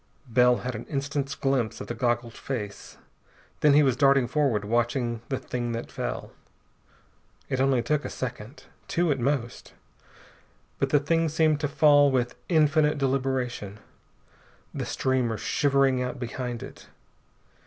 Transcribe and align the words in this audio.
Bell 0.27 0.57
had 0.65 0.73
an 0.73 0.85
instant's 0.87 1.35
glimpse 1.35 1.79
of 1.79 1.85
the 1.85 1.93
goggled 1.93 2.33
face. 2.33 2.97
Then 3.59 3.73
he 3.75 3.83
was 3.83 3.95
darting 3.95 4.27
forward, 4.27 4.65
watching 4.65 5.21
the 5.29 5.37
thing 5.37 5.73
that 5.73 5.91
fell. 5.91 6.31
It 7.49 7.57
took 7.57 7.63
only 7.65 7.83
a 7.85 8.09
second. 8.09 8.63
Two 8.87 9.11
at 9.11 9.19
most. 9.19 9.73
But 10.79 10.89
the 10.89 10.99
thing 10.99 11.29
seemed 11.29 11.59
to 11.59 11.67
fall 11.67 12.09
with 12.09 12.33
infinite 12.49 12.97
deliberation, 12.97 13.77
the 14.73 14.87
streamer 14.87 15.37
shivering 15.37 16.01
out 16.01 16.17
behind 16.19 16.63
it. 16.63 16.87